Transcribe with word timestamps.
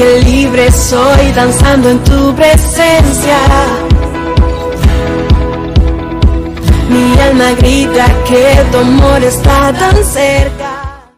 que 0.00 0.20
libre 0.20 0.72
soy 0.72 1.30
danzando 1.32 1.90
en 1.90 2.02
tu 2.04 2.34
presencia. 2.34 3.36
Mi 6.88 7.20
alma 7.20 7.52
grita 7.58 8.06
que 8.26 8.56
tu 8.72 8.78
amor 8.78 9.22
está 9.22 9.74
tan 9.74 10.02
cerca. 10.02 11.12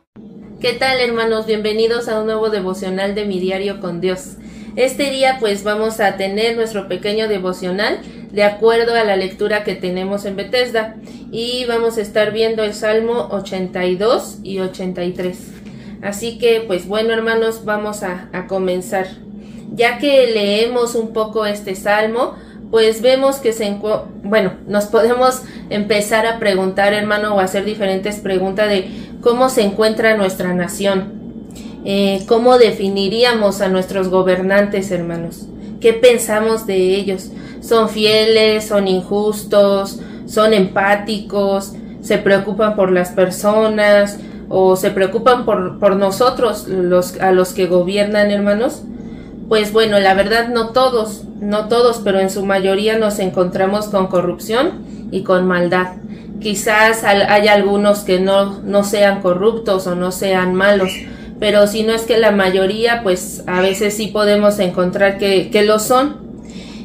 ¿Qué 0.61 0.73
tal 0.73 0.99
hermanos? 0.99 1.47
Bienvenidos 1.47 2.09
a 2.09 2.19
un 2.19 2.27
nuevo 2.27 2.51
devocional 2.51 3.15
de 3.15 3.25
mi 3.25 3.39
diario 3.39 3.81
con 3.81 4.01
Dios. 4.01 4.37
Este 4.75 5.11
día 5.11 5.37
pues 5.39 5.63
vamos 5.63 6.01
a 6.01 6.17
tener 6.17 6.57
nuestro 6.57 6.89
pequeño 6.89 7.29
devocional 7.29 8.01
de 8.33 8.43
acuerdo 8.43 8.97
a 8.97 9.05
la 9.05 9.15
lectura 9.15 9.63
que 9.63 9.77
tenemos 9.77 10.25
en 10.25 10.35
Bethesda 10.35 10.97
y 11.31 11.67
vamos 11.67 11.99
a 11.99 12.01
estar 12.01 12.33
viendo 12.33 12.65
el 12.65 12.75
Salmo 12.75 13.29
82 13.31 14.39
y 14.43 14.59
83. 14.59 15.62
Así 16.03 16.37
que 16.37 16.65
pues 16.67 16.87
bueno 16.87 17.13
hermanos 17.13 17.65
vamos 17.65 18.03
a, 18.03 18.29
comenzar. 18.49 19.07
Ya 19.75 19.99
que 19.99 20.27
leemos 20.27 20.95
un 20.95 21.13
poco 21.13 21.47
este 21.47 21.75
Salmo, 21.77 22.35
pues 22.71 23.01
vemos 23.01 23.37
que 23.37 23.53
se 23.53 23.79
bueno, 24.23 24.55
nos 24.67 24.87
podemos 24.87 25.43
empezar 25.71 26.27
a 26.27 26.39
preguntar, 26.39 26.93
hermano, 26.93 27.35
o 27.35 27.41
hacer 27.41 27.65
diferentes 27.65 28.17
preguntas 28.17 28.69
de 28.69 28.91
cómo 29.23 29.49
se 29.49 29.63
encuentra 29.63 30.17
nuestra 30.17 30.53
nación. 30.53 31.23
Eh, 31.85 32.23
¿Cómo 32.29 32.59
definiríamos 32.59 33.61
a 33.61 33.69
nuestros 33.69 34.09
gobernantes, 34.09 34.91
hermanos? 34.91 35.47
¿Qué 35.81 35.93
pensamos 35.93 36.67
de 36.67 36.95
ellos? 36.95 37.31
¿Son 37.61 37.89
fieles? 37.89 38.67
¿Son 38.67 38.89
injustos? 38.89 40.01
¿Son 40.27 40.53
empáticos? 40.53 41.73
¿Se 42.01 42.19
preocupan 42.19 42.77
por 42.77 42.93
las 42.93 43.11
personas? 43.11 44.19
¿O 44.55 44.77
se 44.77 44.91
preocupan 44.91 45.47
por, 45.47 45.79
por 45.79 45.97
nosotros, 45.97 46.69
los, 46.69 47.19
a 47.21 47.33
los 47.33 47.55
que 47.55 47.67
gobiernan, 47.67 48.31
hermanos? 48.31 48.83
Pues 49.49 49.73
bueno, 49.73 49.99
la 49.99 50.13
verdad 50.13 50.49
no 50.49 50.73
todos, 50.73 51.25
no 51.41 51.69
todos, 51.69 52.03
pero 52.05 52.21
en 52.21 52.29
su 52.29 52.45
mayoría 52.45 52.99
nos 52.99 53.19
encontramos 53.19 53.87
con 53.87 54.09
corrupción 54.09 55.09
y 55.11 55.23
con 55.23 55.47
maldad. 55.47 55.95
Quizás 56.39 57.03
haya 57.03 57.55
algunos 57.55 58.01
que 58.01 58.21
no, 58.21 58.61
no 58.61 58.85
sean 58.85 59.23
corruptos 59.23 59.87
o 59.87 59.95
no 59.95 60.13
sean 60.13 60.55
malos, 60.55 60.91
pero 61.41 61.67
si 61.67 61.83
no 61.83 61.95
es 61.95 62.03
que 62.03 62.19
la 62.19 62.31
mayoría, 62.31 63.03
pues 63.03 63.45
a 63.47 63.63
veces 63.63 63.97
sí 63.97 64.09
podemos 64.09 64.59
encontrar 64.59 65.17
que, 65.17 65.51
que 65.51 65.63
lo 65.65 65.79
son. 65.79 66.22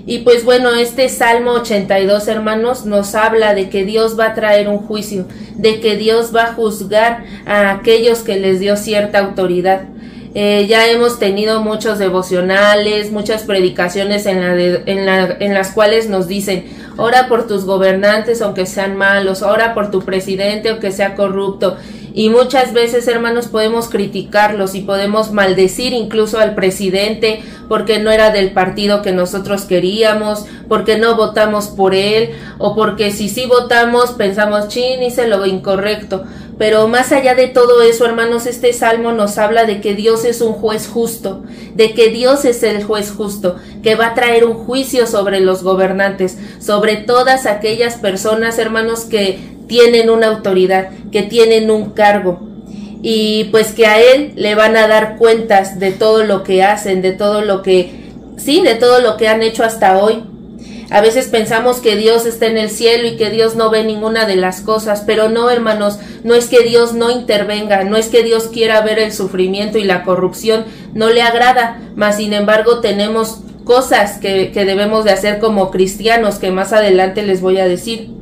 Y 0.09 0.19
pues 0.19 0.45
bueno, 0.45 0.73
este 0.73 1.09
Salmo 1.09 1.52
82, 1.52 2.30
hermanos, 2.30 2.86
nos 2.86 3.13
habla 3.13 3.53
de 3.53 3.67
que 3.67 3.83
Dios 3.83 4.17
va 4.17 4.27
a 4.27 4.33
traer 4.33 4.69
un 4.69 4.77
juicio, 4.77 5.25
de 5.55 5.81
que 5.81 5.97
Dios 5.97 6.33
va 6.33 6.44
a 6.44 6.53
juzgar 6.53 7.25
a 7.45 7.72
aquellos 7.72 8.19
que 8.19 8.39
les 8.39 8.61
dio 8.61 8.77
cierta 8.77 9.19
autoridad. 9.19 9.81
Eh, 10.33 10.66
ya 10.69 10.88
hemos 10.88 11.19
tenido 11.19 11.61
muchos 11.61 11.99
devocionales, 11.99 13.11
muchas 13.11 13.44
predicaciones 13.44 14.25
en, 14.27 14.38
en, 14.44 15.09
en 15.41 15.53
las 15.53 15.72
cuales 15.72 16.08
nos 16.08 16.30
dicen, 16.30 16.64
ora 16.95 17.27
por 17.27 17.45
tus 17.45 17.66
gobernantes 17.66 18.42
aunque 18.42 18.66
sean 18.66 18.95
malos, 18.95 19.42
ora 19.42 19.73
por 19.73 19.92
tu 19.92 20.05
presidente 20.05 20.69
aunque 20.69 20.94
sea 20.94 21.16
corrupto. 21.16 21.75
Y 22.18 22.32
muchas 22.32 22.73
veces, 22.73 23.08
hermanos, 23.08 23.46
podemos 23.46 23.90
criticarlos 23.90 24.73
y 24.73 24.82
podemos 24.82 25.32
maldecir 25.32 25.94
incluso 25.94 26.40
al 26.40 26.56
presidente 26.56 27.44
porque 27.70 28.00
no 28.00 28.10
era 28.10 28.32
del 28.32 28.54
partido 28.54 29.04
que 29.04 29.12
nosotros 29.12 29.66
queríamos, 29.66 30.45
porque 30.68 30.98
no 30.98 31.16
votamos 31.16 31.68
por 31.68 31.94
él, 31.94 32.32
o 32.58 32.76
porque 32.76 33.12
si 33.12 33.30
sí 33.30 33.45
votamos 33.45 34.14
pensamos, 34.14 34.68
chin, 34.68 35.04
hice 35.04 35.28
lo 35.28 35.45
incorrecto. 35.45 36.23
Pero 36.58 36.88
más 36.88 37.12
allá 37.12 37.36
de 37.36 37.50
todo 37.50 37.84
eso, 37.84 38.04
hermanos, 38.06 38.48
este 38.48 38.73
salmo 38.73 39.12
nos 39.12 39.38
habla 39.38 39.66
de 39.66 39.80
que 39.80 39.94
Dios 39.94 40.26
es 40.26 40.42
un 40.42 40.54
juez 40.54 40.88
justo, 40.88 41.44
de 41.76 41.94
que 41.94 42.10
Dios 42.10 42.45
es 42.45 42.64
el 42.64 42.84
juez 42.84 43.12
justo, 43.16 43.58
que 43.84 43.94
va 43.94 44.08
a 44.08 44.14
traer 44.16 44.44
un 44.44 44.56
juicio 44.56 45.06
sobre 45.06 45.40
los 45.40 45.62
gobernantes, 45.62 46.40
sobre 46.58 46.95
todas 46.95 47.45
aquellas 47.45 47.98
personas, 47.98 48.58
hermanos, 48.58 49.02
que 49.02 49.56
tienen 49.67 50.10
una 50.10 50.28
autoridad, 50.28 50.89
que 51.11 51.23
tienen 51.23 51.70
un 51.70 51.92
cargo. 51.92 52.39
Y 53.02 53.45
pues 53.45 53.73
que 53.73 53.86
a 53.86 54.02
él 54.02 54.33
le 54.36 54.55
van 54.55 54.76
a 54.76 54.88
dar 54.88 55.17
cuentas 55.17 55.80
de 55.80 55.92
todo 55.92 56.23
lo 56.23 56.44
que 56.44 56.64
hacen, 56.64 57.02
de 57.02 57.11
todo 57.11 57.42
lo 57.42 57.61
que, 57.61 58.11
sí, 58.38 58.61
de 58.61 58.76
todo 58.76 59.02
lo 59.02 59.17
que 59.17 59.27
han 59.27 59.44
hecho 59.44 59.64
hasta 59.64 60.00
hoy. 60.00 60.23
A 60.89 61.02
veces 61.02 61.27
pensamos 61.27 61.77
que 61.77 61.98
Dios 61.98 62.26
está 62.26 62.45
en 62.48 62.58
el 62.58 62.70
cielo 62.70 63.08
y 63.08 63.17
que 63.17 63.30
Dios 63.30 63.56
no 63.56 63.70
ve 63.70 63.83
ninguna 63.83 64.26
de 64.26 64.38
las 64.38 64.61
cosas, 64.61 65.04
pero 65.06 65.27
no, 65.27 65.50
hermanos, 65.50 66.00
no 66.23 66.33
es 66.33 66.48
que 66.48 66.64
Dios 66.64 66.94
no 66.94 67.11
intervenga, 67.11 67.83
no 67.83 67.98
es 67.98 68.08
que 68.08 68.23
Dios 68.23 68.45
quiera 68.48 68.80
ver 68.82 68.98
el 68.98 69.11
sufrimiento 69.11 69.77
y 69.77 69.83
la 69.83 70.04
corrupción, 70.04 70.64
no 70.94 71.10
le 71.10 71.22
agrada, 71.22 71.82
mas 71.95 72.16
sin 72.16 72.32
embargo 72.32 72.80
tenemos 72.80 73.42
cosas 73.66 74.17
que, 74.20 74.52
que 74.54 74.64
debemos 74.64 75.04
de 75.04 75.11
hacer 75.11 75.39
como 75.39 75.72
cristianos, 75.72 76.36
que 76.36 76.52
más 76.52 76.72
adelante 76.72 77.22
les 77.22 77.42
voy 77.42 77.58
a 77.58 77.67
decir 77.67 78.17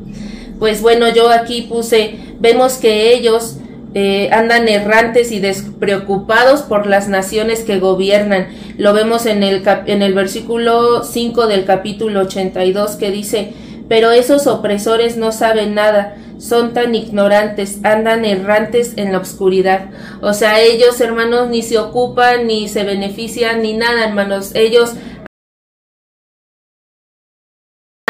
pues 0.59 0.81
bueno, 0.81 1.09
yo 1.09 1.29
aquí 1.29 1.63
puse, 1.63 2.15
vemos 2.39 2.75
que 2.75 3.13
ellos 3.13 3.57
eh, 3.93 4.29
andan 4.31 4.67
errantes 4.67 5.31
y 5.31 5.39
despreocupados 5.39 6.63
por 6.63 6.85
las 6.85 7.07
naciones 7.07 7.61
que 7.61 7.79
gobiernan. 7.79 8.47
Lo 8.77 8.93
vemos 8.93 9.25
en 9.25 9.41
el, 9.41 9.63
en 9.85 10.01
el 10.01 10.13
versículo 10.13 11.03
5 11.03 11.47
del 11.47 11.63
capítulo 11.63 12.21
82 12.21 12.97
que 12.97 13.11
dice, 13.11 13.53
pero 13.87 14.11
esos 14.11 14.47
opresores 14.47 15.15
no 15.15 15.31
saben 15.31 15.75
nada, 15.75 16.17
son 16.39 16.73
tan 16.73 16.95
ignorantes, 16.95 17.79
andan 17.83 18.25
errantes 18.25 18.93
en 18.97 19.11
la 19.11 19.19
oscuridad. 19.19 19.85
O 20.21 20.33
sea, 20.33 20.59
ellos, 20.59 20.99
hermanos, 20.99 21.49
ni 21.49 21.61
se 21.61 21.77
ocupan, 21.77 22.47
ni 22.47 22.67
se 22.67 22.83
benefician, 22.83 23.61
ni 23.61 23.73
nada, 23.73 24.05
hermanos. 24.05 24.51
Ellos 24.55 24.93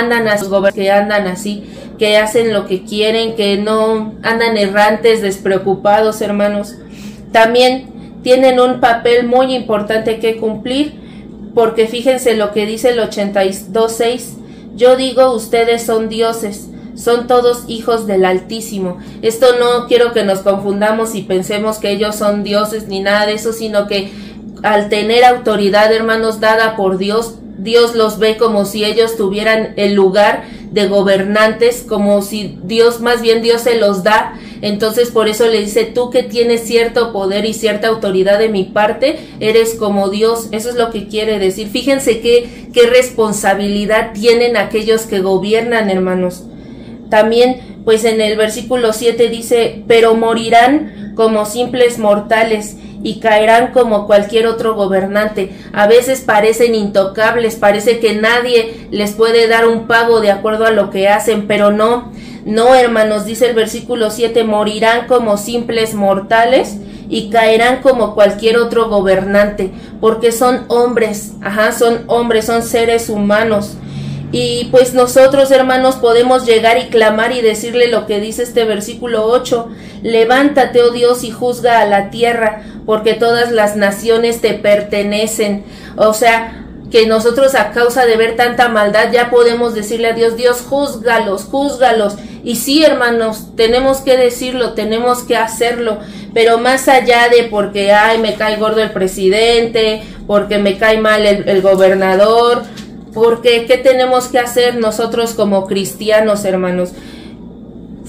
andan 0.05 0.27
a 0.27 0.37
sus 0.37 0.49
que 0.73 0.91
andan 0.91 1.27
así, 1.27 1.63
que 1.97 2.17
hacen 2.17 2.53
lo 2.53 2.67
que 2.67 2.83
quieren, 2.83 3.35
que 3.35 3.57
no 3.57 4.13
andan 4.21 4.57
errantes, 4.57 5.21
despreocupados, 5.21 6.21
hermanos. 6.21 6.75
También 7.31 8.19
tienen 8.23 8.59
un 8.59 8.79
papel 8.79 9.25
muy 9.25 9.55
importante 9.55 10.19
que 10.19 10.37
cumplir, 10.37 10.93
porque 11.53 11.87
fíjense 11.87 12.35
lo 12.35 12.51
que 12.51 12.65
dice 12.65 12.89
el 12.89 12.99
82.6. 12.99 14.37
Yo 14.75 14.95
digo, 14.95 15.31
ustedes 15.33 15.83
son 15.83 16.09
dioses, 16.09 16.69
son 16.95 17.27
todos 17.27 17.63
hijos 17.67 18.07
del 18.07 18.25
Altísimo. 18.25 18.97
Esto 19.21 19.47
no 19.59 19.87
quiero 19.87 20.11
que 20.11 20.23
nos 20.23 20.39
confundamos 20.39 21.15
y 21.15 21.21
pensemos 21.23 21.77
que 21.77 21.91
ellos 21.91 22.15
son 22.15 22.43
dioses 22.43 22.87
ni 22.87 22.99
nada 22.99 23.25
de 23.25 23.33
eso, 23.33 23.53
sino 23.53 23.87
que 23.87 24.11
al 24.63 24.89
tener 24.89 25.23
autoridad, 25.23 25.93
hermanos, 25.93 26.39
dada 26.39 26.75
por 26.75 26.97
Dios, 26.97 27.35
Dios 27.65 27.95
los 27.95 28.19
ve 28.19 28.37
como 28.37 28.63
si 28.63 28.85
ellos 28.85 29.17
tuvieran 29.17 29.73
el 29.75 29.93
lugar 29.93 30.45
de 30.71 30.87
gobernantes, 30.87 31.83
como 31.87 32.21
si 32.21 32.57
Dios, 32.63 33.01
más 33.01 33.21
bien 33.21 33.41
Dios 33.41 33.61
se 33.61 33.77
los 33.77 34.03
da. 34.03 34.39
Entonces 34.61 35.11
por 35.11 35.27
eso 35.27 35.47
le 35.47 35.59
dice, 35.59 35.83
tú 35.83 36.09
que 36.09 36.23
tienes 36.23 36.61
cierto 36.61 37.11
poder 37.11 37.45
y 37.45 37.53
cierta 37.53 37.87
autoridad 37.87 38.39
de 38.39 38.49
mi 38.49 38.63
parte, 38.63 39.19
eres 39.39 39.73
como 39.73 40.09
Dios. 40.09 40.47
Eso 40.51 40.69
es 40.69 40.75
lo 40.75 40.91
que 40.91 41.07
quiere 41.07 41.39
decir. 41.39 41.67
Fíjense 41.67 42.21
qué, 42.21 42.67
qué 42.73 42.87
responsabilidad 42.87 44.13
tienen 44.13 44.55
aquellos 44.55 45.01
que 45.01 45.19
gobiernan, 45.19 45.89
hermanos. 45.89 46.43
También, 47.09 47.81
pues 47.83 48.05
en 48.05 48.21
el 48.21 48.37
versículo 48.37 48.93
7 48.93 49.29
dice, 49.29 49.83
pero 49.87 50.15
morirán 50.15 51.04
como 51.15 51.45
simples 51.45 51.97
mortales 51.97 52.75
y 53.03 53.19
caerán 53.19 53.71
como 53.71 54.07
cualquier 54.07 54.47
otro 54.47 54.75
gobernante. 54.75 55.55
A 55.73 55.87
veces 55.87 56.21
parecen 56.21 56.75
intocables, 56.75 57.55
parece 57.55 57.99
que 57.99 58.15
nadie 58.15 58.87
les 58.91 59.13
puede 59.13 59.47
dar 59.47 59.67
un 59.67 59.87
pago 59.87 60.21
de 60.21 60.31
acuerdo 60.31 60.65
a 60.65 60.71
lo 60.71 60.89
que 60.89 61.07
hacen, 61.07 61.47
pero 61.47 61.71
no, 61.71 62.11
no 62.45 62.73
hermanos, 62.73 63.25
dice 63.25 63.47
el 63.47 63.55
versículo 63.55 64.09
7, 64.09 64.43
morirán 64.43 65.07
como 65.07 65.37
simples 65.37 65.93
mortales 65.93 66.77
y 67.07 67.29
caerán 67.29 67.81
como 67.81 68.15
cualquier 68.15 68.57
otro 68.57 68.89
gobernante, 68.89 69.71
porque 70.01 70.31
son 70.31 70.65
hombres, 70.67 71.33
ajá, 71.41 71.71
son 71.71 72.03
hombres, 72.07 72.45
son 72.45 72.63
seres 72.63 73.09
humanos. 73.09 73.77
Y 74.37 74.65
pues 74.65 74.93
nosotros, 74.93 75.49
hermanos, 75.49 75.95
podemos 75.95 76.45
llegar 76.45 76.77
y 76.77 76.87
clamar 76.87 77.31
y 77.31 77.39
decirle 77.39 77.87
lo 77.87 78.05
que 78.05 78.19
dice 78.19 78.43
este 78.43 78.65
versículo 78.65 79.27
8. 79.27 79.69
Levántate, 80.03 80.81
oh 80.81 80.91
Dios, 80.91 81.23
y 81.23 81.31
juzga 81.31 81.79
a 81.79 81.85
la 81.85 82.09
tierra, 82.09 82.61
porque 82.85 83.13
todas 83.13 83.53
las 83.53 83.77
naciones 83.77 84.41
te 84.41 84.53
pertenecen. 84.53 85.63
O 85.95 86.13
sea, 86.13 86.65
que 86.91 87.07
nosotros 87.07 87.55
a 87.55 87.71
causa 87.71 88.05
de 88.05 88.17
ver 88.17 88.35
tanta 88.35 88.67
maldad 88.67 89.09
ya 89.13 89.29
podemos 89.29 89.73
decirle 89.73 90.09
a 90.09 90.13
Dios, 90.13 90.35
Dios, 90.35 90.63
juzgalos, 90.67 91.45
juzgalos. 91.45 92.15
Y 92.43 92.57
sí, 92.57 92.83
hermanos, 92.83 93.55
tenemos 93.55 93.99
que 93.99 94.17
decirlo, 94.17 94.73
tenemos 94.73 95.23
que 95.23 95.37
hacerlo, 95.37 95.99
pero 96.33 96.57
más 96.57 96.89
allá 96.89 97.29
de 97.29 97.45
porque, 97.45 97.93
ay, 97.93 98.17
me 98.17 98.35
cae 98.35 98.57
gordo 98.57 98.81
el 98.81 98.91
presidente, 98.91 100.03
porque 100.27 100.57
me 100.57 100.77
cae 100.77 100.97
mal 100.99 101.25
el, 101.25 101.47
el 101.47 101.61
gobernador, 101.61 102.63
porque 103.15 103.65
¿qué 103.65 103.79
tenemos 103.79 104.27
que 104.27 104.37
hacer 104.37 104.77
nosotros 104.77 105.33
como 105.33 105.65
cristianos, 105.65 106.45
hermanos? 106.45 106.91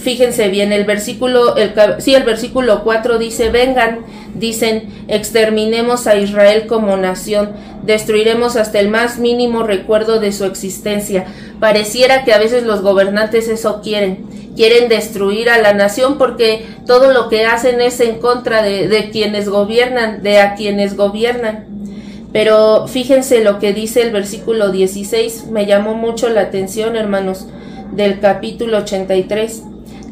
fíjense 0.06 0.48
bien, 0.50 0.72
el 0.72 0.84
versículo, 0.84 1.56
el, 1.56 1.72
sí, 1.98 2.14
el 2.14 2.22
versículo 2.22 2.84
4 2.84 3.18
dice, 3.18 3.50
vengan, 3.50 4.06
dicen, 4.34 5.04
exterminemos 5.08 6.06
a 6.06 6.14
Israel 6.14 6.68
como 6.68 6.96
nación, 6.96 7.50
destruiremos 7.82 8.54
hasta 8.54 8.78
el 8.78 8.88
más 8.88 9.18
mínimo 9.18 9.64
recuerdo 9.64 10.20
de 10.20 10.30
su 10.30 10.44
existencia. 10.44 11.24
Pareciera 11.58 12.24
que 12.24 12.32
a 12.32 12.38
veces 12.38 12.62
los 12.62 12.82
gobernantes 12.82 13.48
eso 13.48 13.80
quieren, 13.82 14.26
quieren 14.54 14.88
destruir 14.88 15.50
a 15.50 15.58
la 15.58 15.72
nación 15.72 16.18
porque 16.18 16.64
todo 16.86 17.12
lo 17.12 17.28
que 17.28 17.44
hacen 17.44 17.80
es 17.80 17.98
en 17.98 18.20
contra 18.20 18.62
de, 18.62 18.86
de 18.86 19.10
quienes 19.10 19.48
gobiernan, 19.48 20.22
de 20.22 20.38
a 20.38 20.54
quienes 20.54 20.96
gobiernan. 20.96 21.75
Pero 22.36 22.86
fíjense 22.86 23.42
lo 23.42 23.58
que 23.58 23.72
dice 23.72 24.02
el 24.02 24.10
versículo 24.10 24.70
16, 24.70 25.46
me 25.46 25.64
llamó 25.64 25.94
mucho 25.94 26.28
la 26.28 26.42
atención, 26.42 26.94
hermanos, 26.94 27.46
del 27.92 28.20
capítulo 28.20 28.76
83 28.76 29.62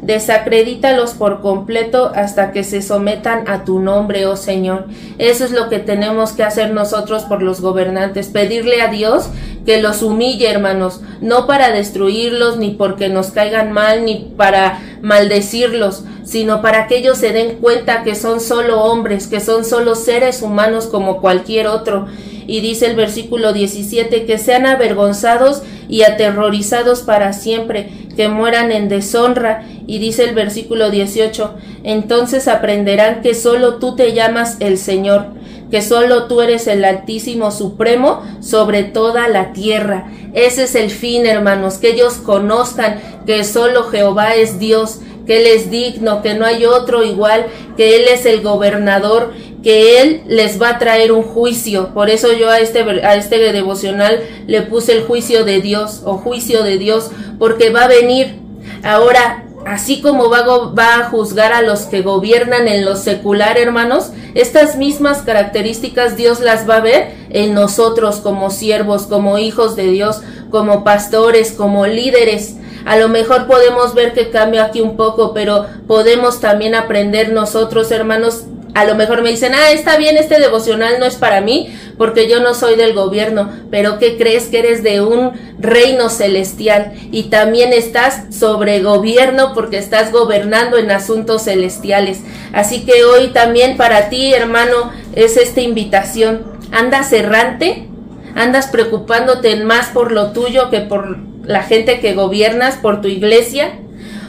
desacredítalos 0.01 1.13
por 1.13 1.41
completo 1.41 2.11
hasta 2.13 2.51
que 2.51 2.63
se 2.63 2.81
sometan 2.81 3.47
a 3.47 3.63
tu 3.63 3.79
nombre, 3.79 4.25
oh 4.27 4.35
Señor. 4.35 4.85
Eso 5.17 5.45
es 5.45 5.51
lo 5.51 5.67
que 5.69 5.79
tenemos 5.79 6.33
que 6.33 6.43
hacer 6.43 6.71
nosotros 6.71 7.23
por 7.23 7.41
los 7.41 7.61
gobernantes, 7.61 8.27
pedirle 8.27 8.81
a 8.81 8.87
Dios 8.87 9.29
que 9.65 9.81
los 9.81 10.01
humille, 10.01 10.49
hermanos, 10.49 11.01
no 11.21 11.47
para 11.47 11.71
destruirlos, 11.71 12.57
ni 12.57 12.71
porque 12.71 13.09
nos 13.09 13.31
caigan 13.31 13.71
mal, 13.71 14.05
ni 14.05 14.31
para 14.37 14.79
maldecirlos, 15.01 16.03
sino 16.23 16.61
para 16.61 16.87
que 16.87 16.97
ellos 16.97 17.17
se 17.17 17.31
den 17.31 17.57
cuenta 17.57 18.03
que 18.03 18.15
son 18.15 18.39
solo 18.39 18.83
hombres, 18.83 19.27
que 19.27 19.39
son 19.39 19.65
solo 19.65 19.95
seres 19.95 20.41
humanos 20.41 20.87
como 20.87 21.21
cualquier 21.21 21.67
otro. 21.67 22.07
Y 22.47 22.61
dice 22.61 22.85
el 22.85 22.95
versículo 22.95 23.53
17, 23.53 24.25
que 24.25 24.37
sean 24.37 24.67
avergonzados 24.67 25.63
y 25.89 26.03
aterrorizados 26.03 27.01
para 27.01 27.33
siempre, 27.33 27.89
que 28.15 28.27
mueran 28.27 28.71
en 28.71 28.87
deshonra. 28.87 29.65
Y 29.87 29.97
dice 29.97 30.23
el 30.23 30.35
versículo 30.35 30.91
18, 30.91 31.55
entonces 31.83 32.47
aprenderán 32.47 33.21
que 33.21 33.33
solo 33.33 33.75
tú 33.75 33.95
te 33.95 34.13
llamas 34.13 34.57
el 34.59 34.77
Señor, 34.77 35.27
que 35.71 35.81
solo 35.81 36.27
tú 36.27 36.41
eres 36.41 36.67
el 36.67 36.85
Altísimo 36.85 37.51
Supremo 37.51 38.23
sobre 38.41 38.83
toda 38.83 39.27
la 39.27 39.53
tierra. 39.53 40.11
Ese 40.33 40.63
es 40.63 40.75
el 40.75 40.91
fin, 40.91 41.25
hermanos, 41.25 41.75
que 41.75 41.89
ellos 41.89 42.15
conozcan 42.15 43.01
que 43.25 43.43
solo 43.43 43.85
Jehová 43.85 44.35
es 44.35 44.59
Dios, 44.59 44.99
que 45.25 45.37
Él 45.37 45.47
es 45.47 45.71
digno, 45.71 46.21
que 46.21 46.35
no 46.35 46.45
hay 46.45 46.65
otro 46.65 47.03
igual, 47.03 47.47
que 47.77 47.95
Él 47.95 48.05
es 48.11 48.25
el 48.25 48.41
gobernador, 48.41 49.33
que 49.63 50.01
Él 50.01 50.21
les 50.27 50.61
va 50.61 50.69
a 50.69 50.79
traer 50.79 51.11
un 51.11 51.23
juicio. 51.23 51.93
Por 51.93 52.09
eso 52.09 52.31
yo 52.33 52.49
a 52.49 52.59
este, 52.59 52.81
a 52.81 53.15
este 53.15 53.39
devocional 53.51 54.21
le 54.45 54.61
puse 54.61 54.91
el 54.91 55.03
juicio 55.03 55.43
de 55.43 55.61
Dios 55.61 56.01
o 56.05 56.17
juicio 56.17 56.63
de 56.63 56.77
Dios, 56.77 57.09
porque 57.39 57.71
va 57.71 57.85
a 57.85 57.87
venir. 57.87 58.35
Ahora, 58.83 59.44
así 59.65 60.01
como 60.01 60.29
va, 60.29 60.95
a 60.95 61.09
juzgar 61.09 61.51
a 61.51 61.61
los 61.61 61.81
que 61.81 62.01
gobiernan 62.01 62.67
en 62.67 62.85
lo 62.85 62.95
secular, 62.95 63.57
hermanos, 63.57 64.11
estas 64.35 64.77
mismas 64.77 65.23
características 65.23 66.15
Dios 66.15 66.39
las 66.39 66.69
va 66.69 66.77
a 66.77 66.81
ver 66.81 67.11
en 67.29 67.53
nosotros 67.53 68.17
como 68.17 68.51
siervos, 68.51 69.07
como 69.07 69.39
hijos 69.39 69.75
de 69.75 69.87
Dios, 69.87 70.21
como 70.51 70.83
pastores, 70.83 71.51
como 71.51 71.87
líderes. 71.87 72.55
A 72.85 72.97
lo 72.97 73.09
mejor 73.09 73.47
podemos 73.47 73.95
ver 73.95 74.13
que 74.13 74.29
cambia 74.29 74.65
aquí 74.65 74.81
un 74.81 74.95
poco, 74.95 75.33
pero 75.33 75.65
podemos 75.87 76.39
también 76.39 76.75
aprender 76.75 77.33
nosotros, 77.33 77.91
hermanos, 77.91 78.43
a 78.75 78.85
lo 78.85 78.95
mejor 78.95 79.21
me 79.21 79.29
dicen, 79.29 79.53
ah, 79.55 79.71
está 79.71 79.97
bien, 79.97 80.17
este 80.17 80.39
devocional 80.39 80.99
no 80.99 81.05
es 81.05 81.15
para 81.15 81.41
mí 81.41 81.73
porque 81.97 82.29
yo 82.29 82.41
no 82.41 82.53
soy 82.53 82.75
del 82.75 82.93
gobierno, 82.93 83.49
pero 83.71 83.99
¿qué 83.99 84.17
crees 84.17 84.45
que 84.45 84.59
eres 84.59 84.83
de 84.83 85.01
un 85.01 85.31
reino 85.59 86.09
celestial? 86.09 86.93
Y 87.11 87.23
también 87.23 87.73
estás 87.73 88.35
sobre 88.35 88.81
gobierno 88.81 89.53
porque 89.53 89.77
estás 89.77 90.11
gobernando 90.11 90.77
en 90.77 90.91
asuntos 90.91 91.43
celestiales. 91.43 92.21
Así 92.53 92.85
que 92.85 93.03
hoy 93.03 93.27
también 93.27 93.77
para 93.77 94.09
ti, 94.09 94.33
hermano, 94.33 94.91
es 95.13 95.37
esta 95.37 95.61
invitación. 95.61 96.43
¿Andas 96.71 97.13
errante? 97.13 97.87
¿Andas 98.35 98.67
preocupándote 98.67 99.55
más 99.63 99.87
por 99.87 100.11
lo 100.11 100.31
tuyo 100.31 100.69
que 100.69 100.81
por 100.81 101.17
la 101.45 101.63
gente 101.63 101.99
que 101.99 102.13
gobiernas, 102.13 102.75
por 102.75 103.01
tu 103.01 103.07
iglesia? 103.07 103.79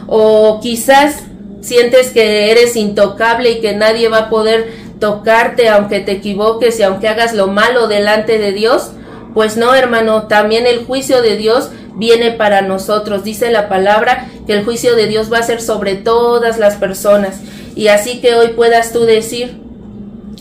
¿O 0.06 0.60
quizás 0.62 1.24
sientes 1.60 2.10
que 2.10 2.52
eres 2.52 2.76
intocable 2.76 3.50
y 3.50 3.60
que 3.60 3.74
nadie 3.74 4.08
va 4.08 4.18
a 4.18 4.30
poder 4.30 4.85
tocarte 5.00 5.68
aunque 5.68 6.00
te 6.00 6.12
equivoques 6.12 6.78
y 6.80 6.82
aunque 6.82 7.08
hagas 7.08 7.34
lo 7.34 7.48
malo 7.48 7.88
delante 7.88 8.38
de 8.38 8.52
Dios? 8.52 8.92
Pues 9.34 9.56
no, 9.56 9.74
hermano, 9.74 10.28
también 10.28 10.66
el 10.66 10.84
juicio 10.84 11.20
de 11.22 11.36
Dios 11.36 11.70
viene 11.94 12.32
para 12.32 12.62
nosotros. 12.62 13.24
Dice 13.24 13.50
la 13.50 13.68
palabra 13.68 14.28
que 14.46 14.52
el 14.54 14.64
juicio 14.64 14.96
de 14.96 15.06
Dios 15.06 15.32
va 15.32 15.38
a 15.38 15.42
ser 15.42 15.60
sobre 15.60 15.94
todas 15.94 16.58
las 16.58 16.76
personas. 16.76 17.40
Y 17.74 17.88
así 17.88 18.20
que 18.20 18.34
hoy 18.34 18.48
puedas 18.48 18.92
tú 18.92 19.00
decir, 19.00 19.60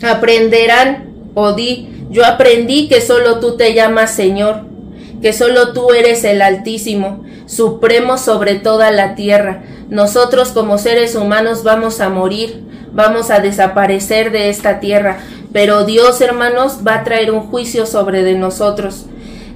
aprenderán 0.02 1.13
o 1.34 1.54
di, 1.54 1.90
yo 2.10 2.25
aprendí 2.25 2.88
que 2.88 3.02
solo 3.02 3.40
tú 3.40 3.57
te 3.57 3.74
llamas 3.74 4.12
Señor, 4.12 4.62
que 5.22 5.34
solo 5.34 5.74
tú 5.74 5.92
eres 5.92 6.24
el 6.24 6.42
Altísimo, 6.42 7.25
supremo 7.46 8.18
sobre 8.18 8.56
toda 8.56 8.92
la 8.92 9.16
tierra. 9.16 9.63
Nosotros 9.90 10.50
como 10.50 10.78
seres 10.78 11.16
humanos 11.16 11.63
vamos 11.63 12.00
a 12.00 12.10
morir, 12.10 12.63
vamos 12.95 13.30
a 13.30 13.39
desaparecer 13.39 14.31
de 14.31 14.50
esta 14.50 14.80
tierra, 14.80 15.19
pero 15.53 15.86
Dios, 15.86 16.21
hermanos, 16.21 16.80
va 16.86 16.95
a 16.95 17.03
traer 17.03 17.31
un 17.31 17.42
juicio 17.42 17.86
sobre 17.86 18.24
de 18.24 18.33
nosotros. 18.33 19.06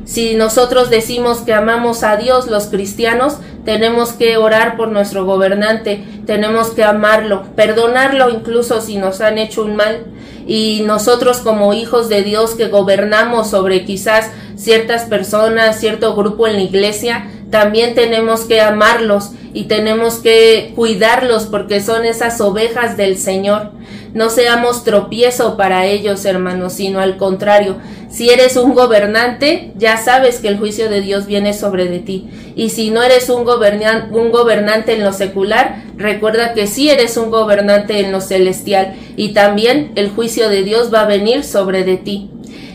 Si 0.05 0.35
nosotros 0.35 0.89
decimos 0.89 1.39
que 1.39 1.53
amamos 1.53 2.03
a 2.03 2.17
Dios, 2.17 2.47
los 2.47 2.65
cristianos, 2.67 3.37
tenemos 3.63 4.13
que 4.13 4.37
orar 4.37 4.75
por 4.75 4.89
nuestro 4.89 5.25
gobernante, 5.25 6.03
tenemos 6.25 6.71
que 6.71 6.83
amarlo, 6.83 7.43
perdonarlo 7.55 8.29
incluso 8.29 8.81
si 8.81 8.97
nos 8.97 9.21
han 9.21 9.37
hecho 9.37 9.63
un 9.63 9.75
mal. 9.75 10.05
Y 10.47 10.81
nosotros 10.85 11.37
como 11.39 11.73
hijos 11.73 12.09
de 12.09 12.23
Dios 12.23 12.55
que 12.55 12.69
gobernamos 12.69 13.51
sobre 13.51 13.85
quizás 13.85 14.31
ciertas 14.55 15.03
personas, 15.03 15.79
cierto 15.79 16.15
grupo 16.15 16.47
en 16.47 16.53
la 16.53 16.61
iglesia, 16.61 17.29
también 17.51 17.93
tenemos 17.93 18.41
que 18.41 18.61
amarlos 18.61 19.31
y 19.53 19.63
tenemos 19.63 20.15
que 20.15 20.73
cuidarlos 20.75 21.45
porque 21.45 21.81
son 21.81 22.05
esas 22.05 22.39
ovejas 22.41 22.97
del 22.97 23.17
Señor. 23.17 23.71
No 24.13 24.29
seamos 24.29 24.83
tropiezo 24.83 25.55
para 25.55 25.85
ellos, 25.85 26.25
hermanos, 26.25 26.73
sino 26.73 26.99
al 26.99 27.17
contrario. 27.17 27.77
Si 28.09 28.29
eres 28.31 28.57
un 28.57 28.73
gobernante, 28.73 29.71
ya 29.77 29.97
sabes 29.97 30.39
que 30.39 30.47
el 30.47 30.57
juicio 30.57 30.89
de 30.89 31.01
Dios 31.01 31.27
viene 31.27 31.53
sobre 31.53 31.85
de 31.85 31.99
ti. 31.99 32.27
Y 32.55 32.69
si 32.69 32.89
no 32.89 33.03
eres 33.03 33.29
un, 33.29 33.47
un 34.11 34.31
gobernante 34.31 34.93
en 34.93 35.03
lo 35.03 35.13
secular, 35.13 35.83
recuerda 35.95 36.53
que 36.53 36.65
sí 36.65 36.89
eres 36.89 37.17
un 37.17 37.29
gobernante 37.29 37.99
en 37.99 38.11
lo 38.11 38.19
celestial. 38.19 38.95
Y 39.15 39.33
también 39.33 39.91
el 39.95 40.09
juicio 40.09 40.49
de 40.49 40.63
Dios 40.63 40.91
va 40.91 41.01
a 41.01 41.07
venir 41.07 41.43
sobre 41.43 41.83
de 41.83 41.97
ti. 41.97 42.31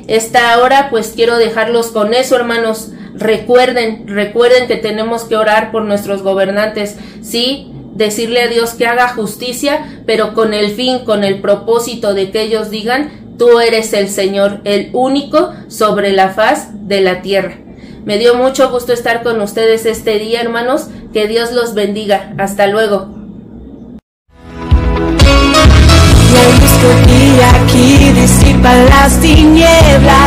Esta 0.06 0.60
hora, 0.60 0.88
pues 0.90 1.14
quiero 1.16 1.36
dejarlos 1.36 1.88
con 1.88 2.14
eso, 2.14 2.36
hermanos 2.36 2.90
Recuerden, 3.14 4.08
recuerden 4.08 4.66
que 4.66 4.76
tenemos 4.76 5.24
que 5.24 5.36
orar 5.36 5.70
por 5.70 5.84
nuestros 5.84 6.22
gobernantes, 6.22 6.96
sí, 7.22 7.70
decirle 7.94 8.42
a 8.42 8.48
Dios 8.48 8.74
que 8.74 8.86
haga 8.86 9.08
justicia, 9.08 10.02
pero 10.06 10.34
con 10.34 10.52
el 10.52 10.72
fin, 10.72 11.00
con 11.04 11.24
el 11.24 11.40
propósito 11.40 12.12
de 12.12 12.30
que 12.30 12.42
ellos 12.42 12.70
digan, 12.70 13.36
tú 13.38 13.60
eres 13.60 13.92
el 13.92 14.08
Señor, 14.08 14.60
el 14.64 14.90
único 14.92 15.52
sobre 15.68 16.12
la 16.12 16.30
faz 16.30 16.68
de 16.88 17.00
la 17.00 17.22
tierra. 17.22 17.58
Me 18.04 18.18
dio 18.18 18.34
mucho 18.34 18.70
gusto 18.70 18.92
estar 18.92 19.22
con 19.22 19.40
ustedes 19.40 19.86
este 19.86 20.18
día, 20.18 20.42
hermanos. 20.42 20.88
Que 21.14 21.26
Dios 21.26 21.52
los 21.52 21.72
bendiga. 21.72 22.34
Hasta 22.36 22.66
luego. 22.66 23.08
aquí 27.40 28.12
las 28.90 29.20
tinieblas 29.20 30.23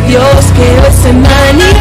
Dios 0.00 0.52
que 0.56 0.62
hoy 0.62 0.92
se 1.02 1.12
manifiestan. 1.12 1.71